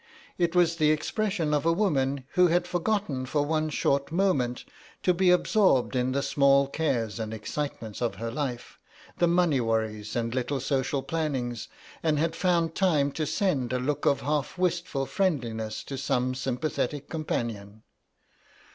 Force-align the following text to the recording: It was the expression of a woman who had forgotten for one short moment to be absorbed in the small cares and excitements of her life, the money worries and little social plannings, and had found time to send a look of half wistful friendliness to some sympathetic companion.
It 0.39 0.55
was 0.55 0.77
the 0.77 0.89
expression 0.89 1.53
of 1.53 1.63
a 1.63 1.71
woman 1.71 2.23
who 2.29 2.47
had 2.47 2.65
forgotten 2.65 3.27
for 3.27 3.45
one 3.45 3.69
short 3.69 4.11
moment 4.11 4.65
to 5.03 5.13
be 5.13 5.29
absorbed 5.29 5.95
in 5.95 6.11
the 6.11 6.23
small 6.23 6.65
cares 6.65 7.19
and 7.19 7.31
excitements 7.31 8.01
of 8.01 8.15
her 8.15 8.31
life, 8.31 8.79
the 9.19 9.27
money 9.27 9.61
worries 9.61 10.15
and 10.15 10.33
little 10.33 10.59
social 10.59 11.03
plannings, 11.03 11.67
and 12.01 12.17
had 12.17 12.35
found 12.35 12.73
time 12.73 13.11
to 13.11 13.27
send 13.27 13.71
a 13.73 13.77
look 13.79 14.07
of 14.07 14.21
half 14.21 14.57
wistful 14.57 15.05
friendliness 15.05 15.83
to 15.83 15.99
some 15.99 16.33
sympathetic 16.33 17.07
companion. 17.07 17.83